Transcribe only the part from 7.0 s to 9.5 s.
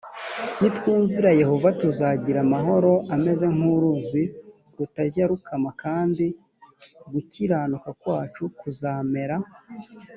gukiranuka kwacu kuzamera